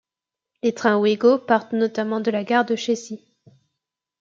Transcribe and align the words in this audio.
Les 0.63 0.73
trains 0.73 0.97
Ouigo 0.97 1.37
partent 1.37 1.73
notamment 1.73 2.21
de 2.21 2.31
la 2.31 2.43
gare 2.43 2.65
de 2.65 2.75
Chessy. 2.75 3.23